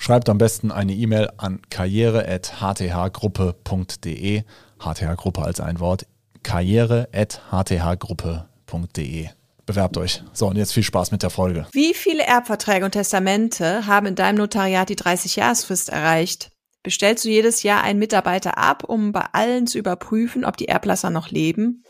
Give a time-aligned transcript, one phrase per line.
[0.00, 4.42] Schreibt am besten eine E-Mail an karriere.hthgruppe.de.
[4.78, 6.06] HTH-Gruppe als ein Wort.
[6.44, 9.28] karriere.hthgruppe.de.
[9.66, 10.22] Bewerbt euch.
[10.32, 11.66] So, und jetzt viel Spaß mit der Folge.
[11.72, 16.52] Wie viele Erbverträge und Testamente haben in deinem Notariat die 30-Jahresfrist erreicht?
[16.82, 21.10] Bestellst du jedes Jahr einen Mitarbeiter ab, um bei allen zu überprüfen, ob die Erblasser
[21.10, 21.84] noch leben?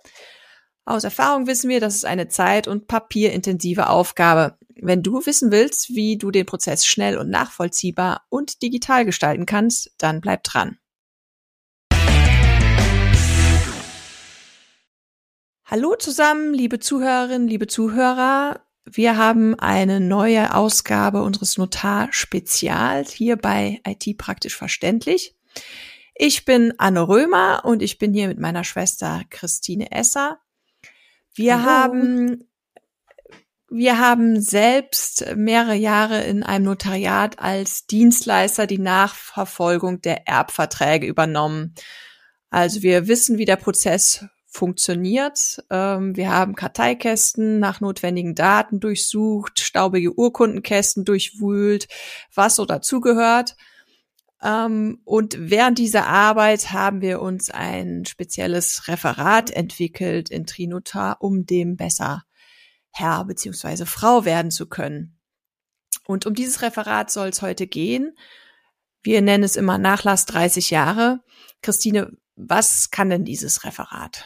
[0.87, 4.58] Aus Erfahrung wissen wir, das ist eine zeit- und papierintensive Aufgabe.
[4.81, 9.93] Wenn du wissen willst, wie du den Prozess schnell und nachvollziehbar und digital gestalten kannst,
[9.99, 10.79] dann bleib dran.
[15.65, 18.61] Hallo zusammen, liebe Zuhörerinnen, liebe Zuhörer.
[18.85, 25.35] Wir haben eine neue Ausgabe unseres Notar-Spezials hier bei IT praktisch verständlich.
[26.15, 30.39] Ich bin Anne Römer und ich bin hier mit meiner Schwester Christine Esser.
[31.35, 31.67] Wir Hallo.
[31.67, 32.48] haben
[33.71, 41.75] wir haben selbst mehrere Jahre in einem Notariat als Dienstleister die Nachverfolgung der Erbverträge übernommen.
[42.51, 45.63] Also wir wissen, wie der Prozess funktioniert.
[45.71, 51.89] Ähm, wir haben Karteikästen nach notwendigen Daten durchsucht, staubige Urkundenkästen durchwühlt,
[52.35, 53.55] was so dazugehört.
[54.43, 61.45] Ähm, und während dieser Arbeit haben wir uns ein spezielles Referat entwickelt in Trinotar, um
[61.45, 62.25] dem besser
[62.99, 65.19] Herr beziehungsweise Frau werden zu können.
[66.07, 68.17] Und um dieses Referat soll es heute gehen.
[69.03, 71.21] Wir nennen es immer Nachlass 30 Jahre.
[71.63, 74.25] Christine, was kann denn dieses Referat?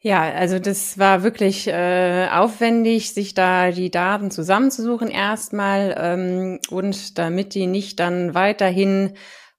[0.00, 7.18] Ja, also das war wirklich äh, aufwendig, sich da die Daten zusammenzusuchen erstmal ähm, und
[7.18, 9.14] damit die nicht dann weiterhin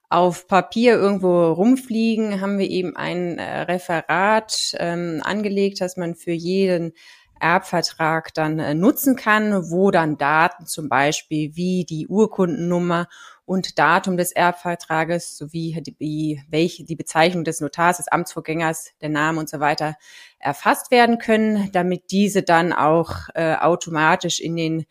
[0.10, 6.32] auf Papier irgendwo rumfliegen, haben wir eben ein äh, Referat ähm, angelegt, das man für
[6.32, 6.94] jeden
[7.40, 13.08] Erbvertrag dann äh, nutzen kann, wo dann Daten zum Beispiel wie die Urkundennummer
[13.46, 19.40] und Datum des Erbvertrages sowie die, welche, die Bezeichnung des Notars, des Amtsvorgängers, der Name
[19.40, 19.96] und so weiter
[20.38, 24.86] erfasst werden können, damit diese dann auch äh, automatisch in den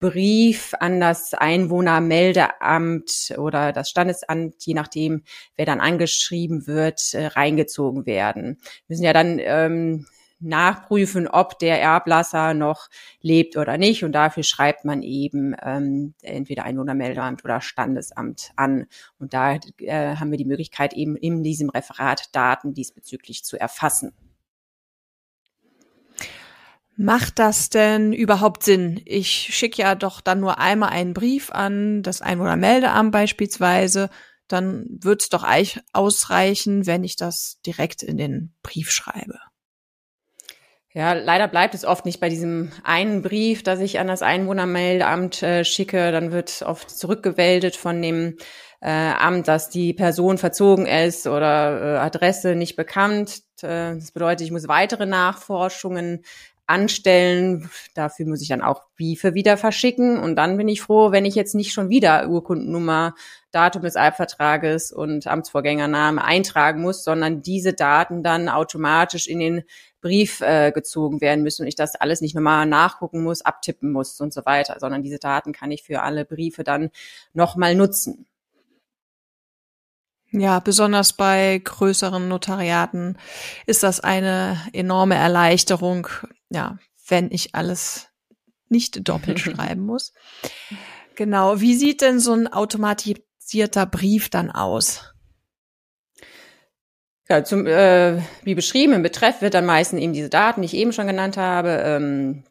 [0.00, 5.22] Brief an das Einwohnermeldeamt oder das Standesamt, je nachdem,
[5.56, 8.58] wer dann angeschrieben wird, äh, reingezogen werden.
[8.86, 10.06] Wir müssen ja dann ähm,
[10.40, 12.88] nachprüfen, ob der Erblasser noch
[13.20, 14.04] lebt oder nicht.
[14.04, 18.86] Und dafür schreibt man eben ähm, entweder Einwohnermeldeamt oder Standesamt an.
[19.18, 24.12] Und da äh, haben wir die Möglichkeit, eben in diesem Referat Daten diesbezüglich zu erfassen.
[27.02, 29.00] Macht das denn überhaupt Sinn?
[29.06, 34.10] Ich schicke ja doch dann nur einmal einen Brief an das Einwohnermeldeamt beispielsweise.
[34.48, 35.46] Dann wird es doch
[35.94, 39.38] ausreichen, wenn ich das direkt in den Brief schreibe.
[40.92, 45.42] Ja, leider bleibt es oft nicht bei diesem einen Brief, dass ich an das Einwohnermeldeamt
[45.42, 46.12] äh, schicke.
[46.12, 48.36] Dann wird oft zurückgewäldet von dem
[48.82, 53.40] äh, Amt, dass die Person verzogen ist oder äh, Adresse nicht bekannt.
[53.62, 56.24] Äh, das bedeutet, ich muss weitere Nachforschungen
[56.70, 57.68] anstellen.
[57.94, 60.18] Dafür muss ich dann auch Briefe wieder verschicken.
[60.18, 63.14] Und dann bin ich froh, wenn ich jetzt nicht schon wieder Urkundennummer,
[63.50, 69.64] Datum des Erbvertrages und Amtsvorgängername eintragen muss, sondern diese Daten dann automatisch in den
[70.00, 74.20] Brief äh, gezogen werden müssen und ich das alles nicht nochmal nachgucken muss, abtippen muss
[74.20, 76.90] und so weiter, sondern diese Daten kann ich für alle Briefe dann
[77.34, 78.26] nochmal nutzen.
[80.32, 83.18] Ja, besonders bei größeren Notariaten
[83.66, 86.06] ist das eine enorme Erleichterung,
[86.50, 86.78] ja,
[87.08, 88.08] wenn ich alles
[88.68, 90.12] nicht doppelt schreiben muss.
[91.14, 91.60] Genau.
[91.60, 95.12] Wie sieht denn so ein automatisierter Brief dann aus?
[97.28, 100.74] Ja, zum, äh, wie beschrieben, im Betreff wird dann meistens eben diese Daten, die ich
[100.74, 102.42] eben schon genannt habe, ähm,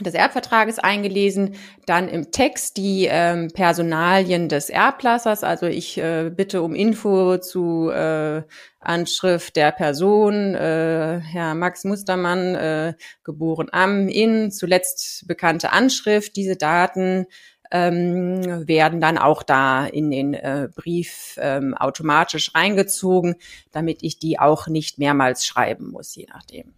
[0.00, 1.54] des Erbvertrages eingelesen,
[1.86, 7.90] dann im Text die ähm, Personalien des Erblassers, also ich äh, bitte um Info zu
[7.90, 8.42] äh,
[8.80, 16.56] Anschrift der Person, äh, Herr Max Mustermann, äh, geboren am, in, zuletzt bekannte Anschrift, diese
[16.56, 17.26] Daten
[17.70, 23.36] ähm, werden dann auch da in den äh, Brief ähm, automatisch reingezogen,
[23.70, 26.74] damit ich die auch nicht mehrmals schreiben muss, je nachdem.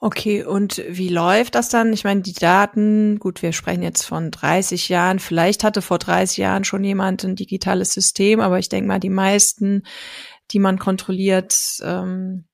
[0.00, 1.92] Okay, und wie läuft das dann?
[1.92, 5.18] Ich meine, die Daten, gut, wir sprechen jetzt von 30 Jahren.
[5.18, 9.10] Vielleicht hatte vor 30 Jahren schon jemand ein digitales System, aber ich denke mal, die
[9.10, 9.82] meisten,
[10.52, 12.44] die man kontrolliert, ähm,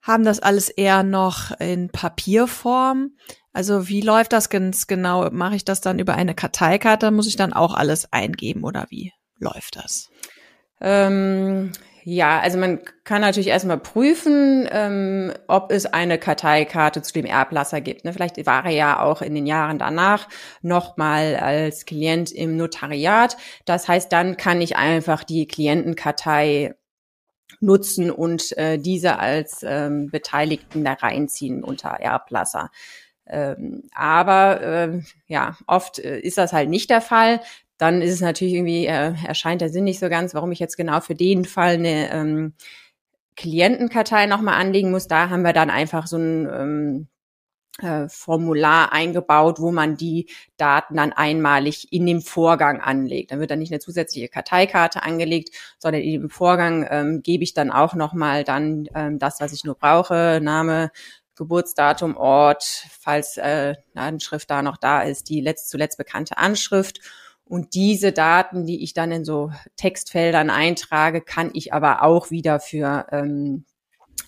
[0.00, 3.10] haben das alles eher noch in Papierform.
[3.52, 5.30] Also wie läuft das ganz genau?
[5.30, 7.10] Mache ich das dann über eine Karteikarte?
[7.10, 10.08] Muss ich dann auch alles eingeben oder wie läuft das?
[10.80, 11.72] Ähm,
[12.04, 17.80] ja, also man kann natürlich erstmal prüfen, ähm, ob es eine Karteikarte zu dem Erblasser
[17.80, 18.04] gibt.
[18.04, 18.12] Ne?
[18.12, 20.28] Vielleicht war er ja auch in den Jahren danach
[20.62, 23.36] nochmal als Klient im Notariat.
[23.66, 26.74] Das heißt, dann kann ich einfach die Klientenkartei
[27.60, 32.70] nutzen und äh, diese als ähm, Beteiligten da reinziehen unter Erblasser.
[33.26, 37.40] Ähm, aber äh, ja, oft äh, ist das halt nicht der Fall
[37.82, 40.76] dann ist es natürlich irgendwie, äh, erscheint der Sinn nicht so ganz, warum ich jetzt
[40.76, 42.54] genau für den Fall eine ähm,
[43.34, 45.08] Klientenkartei nochmal anlegen muss.
[45.08, 47.08] Da haben wir dann einfach so ein ähm,
[47.80, 53.32] äh, Formular eingebaut, wo man die Daten dann einmalig in dem Vorgang anlegt.
[53.32, 55.50] Dann wird dann nicht eine zusätzliche Karteikarte angelegt,
[55.80, 59.64] sondern in dem Vorgang ähm, gebe ich dann auch nochmal dann ähm, das, was ich
[59.64, 60.92] nur brauche, Name,
[61.34, 62.62] Geburtsdatum, Ort,
[63.00, 67.00] falls äh, eine Anschrift da noch da ist, die letzt, zuletzt bekannte Anschrift
[67.44, 72.60] und diese Daten, die ich dann in so Textfeldern eintrage, kann ich aber auch wieder
[72.60, 73.64] für ähm,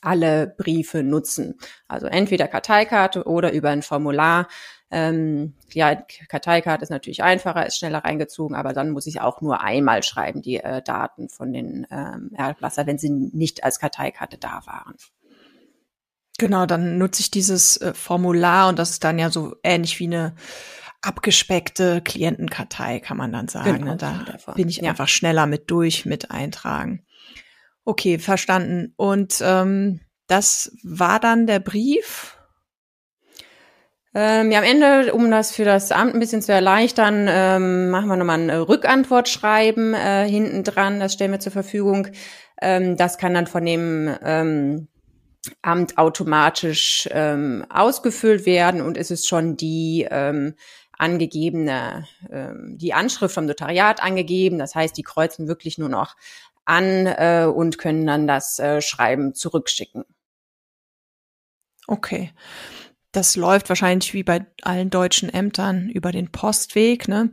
[0.02, 1.54] alle Briefe nutzen.
[1.88, 4.48] Also entweder Karteikarte oder über ein Formular.
[4.90, 5.96] Ähm, ja,
[6.28, 10.42] Karteikarte ist natürlich einfacher, ist schneller reingezogen, aber dann muss ich auch nur einmal schreiben,
[10.42, 14.94] die äh, Daten von den ähm, Erblasser, wenn sie nicht als Karteikarte da waren.
[16.38, 20.06] Genau, dann nutze ich dieses äh, Formular und das ist dann ja so ähnlich wie
[20.06, 20.34] eine
[21.06, 23.80] abgespeckte Klientenkartei, kann man dann sagen.
[23.80, 23.96] Genau, ne?
[23.96, 24.90] Da bin ich ja.
[24.90, 27.04] einfach schneller mit durch, mit eintragen.
[27.84, 28.94] Okay, verstanden.
[28.96, 32.38] Und ähm, das war dann der Brief.
[34.14, 38.08] Ähm, ja, am Ende, um das für das Amt ein bisschen zu erleichtern, ähm, machen
[38.08, 41.00] wir nochmal ein Rückantwortschreiben äh, hinten dran.
[41.00, 42.08] Das stellen wir zur Verfügung.
[42.62, 44.88] Ähm, das kann dann von dem ähm,
[45.62, 50.54] Amt automatisch ähm, ausgefüllt werden und es ist schon die ähm,
[50.98, 54.58] angegebene, ähm, die Anschrift vom Notariat angegeben.
[54.58, 56.16] Das heißt, die kreuzen wirklich nur noch
[56.64, 60.04] an äh, und können dann das äh, Schreiben zurückschicken.
[61.86, 62.32] Okay.
[63.12, 67.06] Das läuft wahrscheinlich wie bei allen deutschen Ämtern über den Postweg.
[67.06, 67.30] Ne?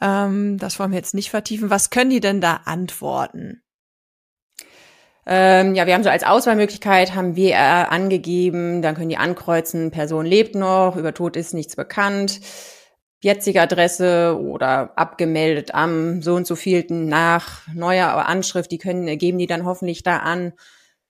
[0.00, 1.70] Ähm, das wollen wir jetzt nicht vertiefen.
[1.70, 3.62] Was können die denn da antworten?
[5.26, 9.90] Ähm, ja, wir haben so als Auswahlmöglichkeit haben wir äh, angegeben, dann können die ankreuzen,
[9.90, 12.40] Person lebt noch, über Tod ist nichts bekannt
[13.22, 19.16] jetzige Adresse oder abgemeldet am so und so vielten nach neuer Anschrift, die können, äh,
[19.16, 20.52] geben die dann hoffentlich da an.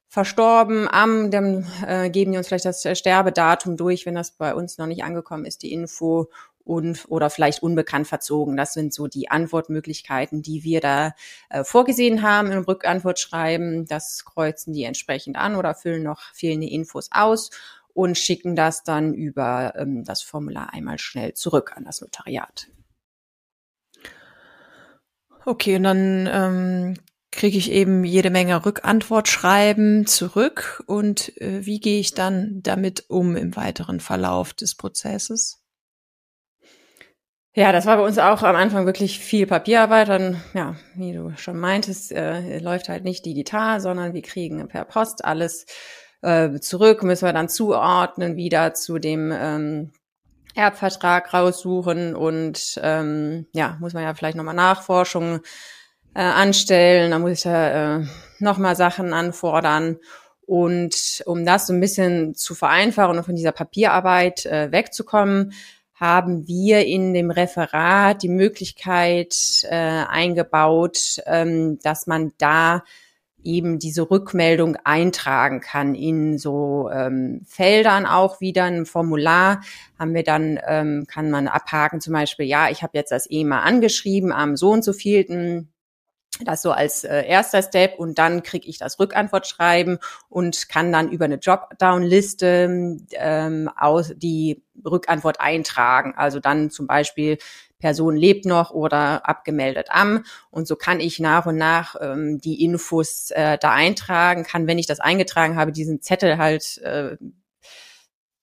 [0.09, 4.77] Verstorben am, dann äh, geben die uns vielleicht das Sterbedatum durch, wenn das bei uns
[4.77, 6.29] noch nicht angekommen ist, die Info
[6.71, 8.57] und oder vielleicht unbekannt verzogen.
[8.57, 11.15] Das sind so die Antwortmöglichkeiten, die wir da
[11.49, 13.87] äh, vorgesehen haben im Rückantwortschreiben.
[13.87, 17.51] Das kreuzen die entsprechend an oder füllen noch fehlende Infos aus
[17.93, 22.69] und schicken das dann über ähm, das Formular einmal schnell zurück an das Notariat.
[25.45, 26.95] Okay, und dann ähm,
[27.33, 30.85] kriege ich eben jede Menge Rückantwortschreiben zurück.
[30.87, 35.60] Und äh, wie gehe ich dann damit um im weiteren Verlauf des Prozesses?
[37.55, 40.09] Ja, das war bei uns auch am Anfang wirklich viel Papierarbeit.
[40.09, 44.85] Dann, ja, wie du schon meintest, äh, läuft halt nicht digital, sondern wir kriegen per
[44.85, 45.67] Post alles
[46.23, 49.91] äh, zurück, müssen wir dann zuordnen, wieder zu dem ähm,
[50.55, 55.41] Erbvertrag raussuchen und ähm, ja, muss man ja vielleicht nochmal Nachforschungen
[56.15, 58.07] äh, anstellen, dann muss ich da äh,
[58.39, 59.99] nochmal Sachen anfordern.
[60.47, 65.53] Und um das so ein bisschen zu vereinfachen und von dieser Papierarbeit äh, wegzukommen,
[66.01, 72.83] haben wir in dem Referat die Möglichkeit äh, eingebaut, ähm, dass man da
[73.43, 79.61] eben diese Rückmeldung eintragen kann in so ähm, Feldern auch wieder ein Formular
[79.99, 83.61] haben wir dann ähm, kann man abhaken zum Beispiel ja ich habe jetzt das EMA
[83.61, 85.73] angeschrieben am so und so vielten
[86.45, 91.11] das so als äh, erster Step und dann kriege ich das Rückantwortschreiben und kann dann
[91.11, 96.15] über eine Dropdown-Liste ähm, aus die Rückantwort eintragen.
[96.17, 97.39] Also dann zum Beispiel
[97.79, 100.25] Person lebt noch oder abgemeldet am.
[100.51, 104.79] Und so kann ich nach und nach ähm, die Infos äh, da eintragen, kann, wenn
[104.79, 107.17] ich das eingetragen habe, diesen Zettel halt äh,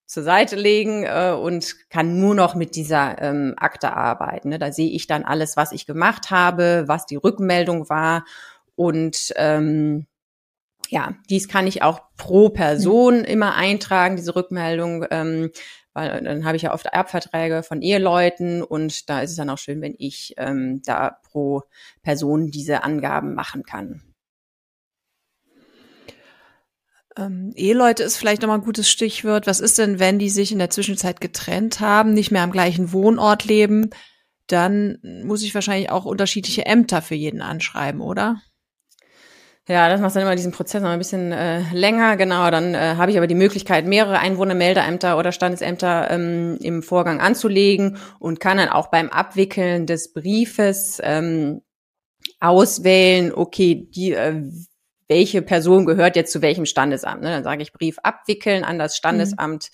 [0.08, 4.50] zur Seite legen äh, und kann nur noch mit dieser ähm, Akte arbeiten.
[4.50, 4.58] Ne?
[4.58, 8.26] Da sehe ich dann alles, was ich gemacht habe, was die Rückmeldung war
[8.76, 10.08] und ähm,
[10.90, 15.06] ja, dies kann ich auch pro Person immer eintragen, diese Rückmeldung.
[15.12, 15.52] Ähm,
[15.94, 19.58] weil dann habe ich ja oft Erbverträge von Eheleuten und da ist es dann auch
[19.58, 21.64] schön, wenn ich ähm, da pro
[22.04, 24.04] Person diese Angaben machen kann.
[27.18, 29.48] Ähm, Eheleute ist vielleicht nochmal ein gutes Stichwort.
[29.48, 32.94] Was ist denn, wenn die sich in der Zwischenzeit getrennt haben, nicht mehr am gleichen
[32.94, 33.90] Wohnort leben?
[34.48, 38.42] Dann muss ich wahrscheinlich auch unterschiedliche Ämter für jeden anschreiben, oder?
[39.68, 42.16] Ja, das macht dann immer diesen Prozess noch ein bisschen äh, länger.
[42.16, 47.20] Genau, dann äh, habe ich aber die Möglichkeit, mehrere Einwohnermeldeämter oder Standesämter ähm, im Vorgang
[47.20, 51.62] anzulegen und kann dann auch beim Abwickeln des Briefes ähm,
[52.40, 54.42] auswählen, okay, die äh,
[55.08, 57.22] welche Person gehört jetzt zu welchem Standesamt.
[57.22, 57.30] Ne?
[57.30, 59.70] Dann sage ich Brief abwickeln an das Standesamt.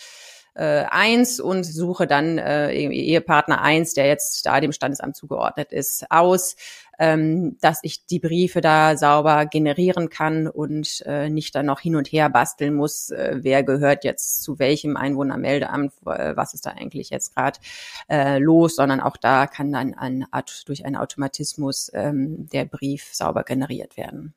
[0.56, 6.06] Äh, 1 und suche dann äh, Ehepartner eins, der jetzt da dem Standesamt zugeordnet ist,
[6.12, 6.56] aus,
[7.00, 11.96] ähm, dass ich die Briefe da sauber generieren kann und äh, nicht dann noch hin
[11.96, 16.70] und her basteln muss, äh, wer gehört jetzt zu welchem Einwohnermeldeamt, äh, was ist da
[16.70, 17.60] eigentlich jetzt gerade
[18.08, 20.28] äh, los, sondern auch da kann dann ein,
[20.68, 24.36] durch einen Automatismus ähm, der Brief sauber generiert werden.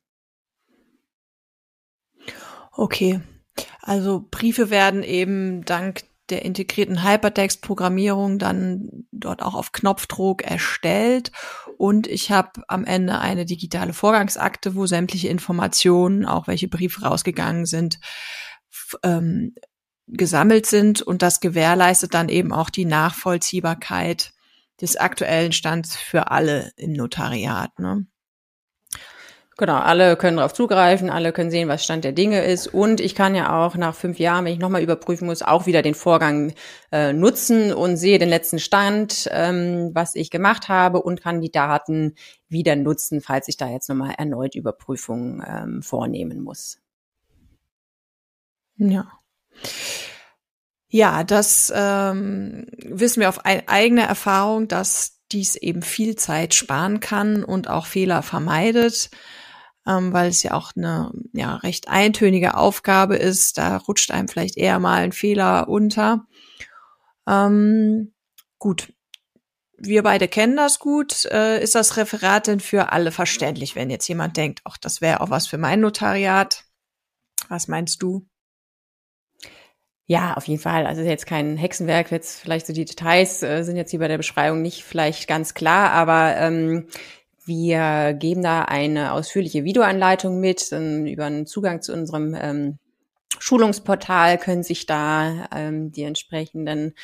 [2.76, 3.20] Okay,
[3.80, 11.30] also Briefe werden eben dank der integrierten Hypertext-Programmierung dann dort auch auf Knopfdruck erstellt
[11.78, 17.64] und ich habe am Ende eine digitale Vorgangsakte, wo sämtliche Informationen, auch welche Briefe rausgegangen
[17.64, 18.00] sind,
[19.02, 19.54] ähm,
[20.08, 24.32] gesammelt sind und das gewährleistet dann eben auch die Nachvollziehbarkeit
[24.80, 27.78] des aktuellen Stands für alle im Notariat.
[27.78, 28.06] Ne?
[29.58, 32.66] Genau, alle können darauf zugreifen, alle können sehen, was Stand der Dinge ist.
[32.66, 35.80] Und ich kann ja auch nach fünf Jahren, wenn ich nochmal überprüfen muss, auch wieder
[35.80, 36.52] den Vorgang
[36.92, 41.50] äh, nutzen und sehe den letzten Stand, ähm, was ich gemacht habe und kann die
[41.50, 42.16] Daten
[42.50, 46.78] wieder nutzen, falls ich da jetzt nochmal erneut Überprüfungen ähm, vornehmen muss.
[48.76, 49.10] Ja.
[50.88, 57.42] Ja, das ähm, wissen wir auf eigene Erfahrung, dass dies eben viel Zeit sparen kann
[57.42, 59.10] und auch Fehler vermeidet
[59.86, 63.58] ähm, weil es ja auch eine ja, recht eintönige Aufgabe ist.
[63.58, 66.26] Da rutscht einem vielleicht eher mal ein Fehler unter.
[67.28, 68.12] Ähm,
[68.58, 68.92] gut.
[69.78, 71.26] Wir beide kennen das gut.
[71.26, 75.20] Äh, ist das Referat denn für alle verständlich, wenn jetzt jemand denkt, ach, das wäre
[75.20, 76.64] auch was für mein Notariat?
[77.48, 78.26] Was meinst du?
[80.08, 80.86] Ja, auf jeden Fall.
[80.86, 84.18] Also jetzt kein Hexenwerk, jetzt vielleicht so die Details äh, sind jetzt hier bei der
[84.18, 86.86] Beschreibung nicht vielleicht ganz klar, aber ähm,
[87.46, 92.78] wir geben da eine ausführliche Videoanleitung mit über einen Zugang zu unserem ähm,
[93.38, 96.94] Schulungsportal können sich da ähm, die entsprechenden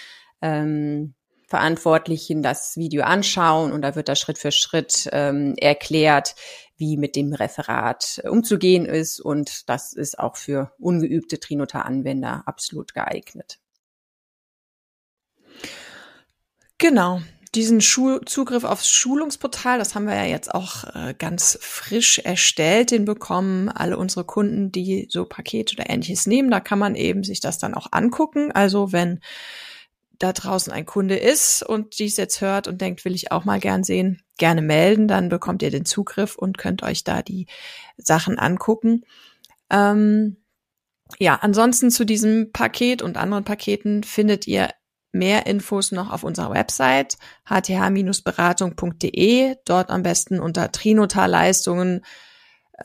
[0.41, 1.15] ähm,
[1.47, 6.35] Verantwortlichen das Video anschauen und da wird da Schritt für Schritt ähm, erklärt,
[6.77, 13.59] wie mit dem Referat umzugehen ist und das ist auch für ungeübte Trinota-Anwender absolut geeignet.
[16.79, 17.21] Genau
[17.54, 22.90] diesen Schul Zugriff aufs Schulungsportal, das haben wir ja jetzt auch äh, ganz frisch erstellt,
[22.90, 26.50] den bekommen alle unsere Kunden, die so Pakete oder ähnliches nehmen.
[26.50, 28.52] Da kann man eben sich das dann auch angucken.
[28.52, 29.21] Also wenn
[30.18, 33.61] da draußen ein Kunde ist und dies jetzt hört und denkt, will ich auch mal
[33.61, 37.49] gern sehen, gerne melden, dann bekommt ihr den Zugriff und könnt euch da die
[37.99, 39.04] Sachen angucken.
[39.68, 40.37] Ähm,
[41.18, 44.71] ja, ansonsten zu diesem Paket und anderen Paketen findet ihr
[45.12, 47.16] mehr Infos noch auf unserer Website
[47.49, 49.57] hth-beratung.de.
[49.64, 52.04] Dort am besten unter Trinotar-Leistungen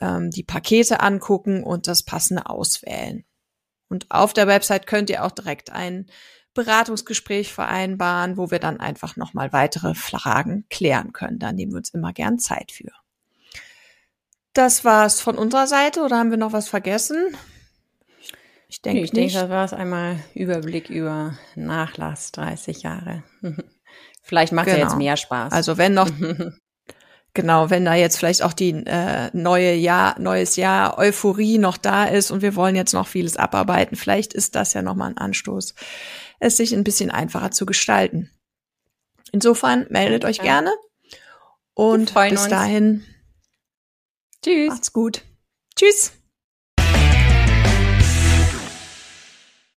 [0.00, 3.24] ähm, die Pakete angucken und das passende auswählen.
[3.88, 6.06] Und auf der Website könnt ihr auch direkt ein
[6.54, 11.38] Beratungsgespräch vereinbaren, wo wir dann einfach nochmal weitere Fragen klären können.
[11.38, 12.90] Da nehmen wir uns immer gern Zeit für.
[14.54, 17.36] Das war's von unserer Seite oder haben wir noch was vergessen?
[18.70, 23.22] Ich denke, ich denke, das war es einmal Überblick über Nachlass 30 Jahre.
[24.22, 24.76] vielleicht macht genau.
[24.76, 25.04] ja jetzt genau.
[25.04, 25.52] mehr Spaß.
[25.52, 26.10] Also wenn noch,
[27.34, 32.04] genau, wenn da jetzt vielleicht auch die äh, neue Jahr, neues Jahr Euphorie noch da
[32.04, 35.74] ist und wir wollen jetzt noch vieles abarbeiten, vielleicht ist das ja nochmal ein Anstoß,
[36.38, 38.30] es sich ein bisschen einfacher zu gestalten.
[39.32, 40.70] Insofern meldet euch gerne
[41.72, 42.48] und bis uns.
[42.48, 43.04] dahin.
[44.42, 44.68] Tschüss.
[44.68, 45.22] Macht's gut.
[45.74, 46.17] Tschüss.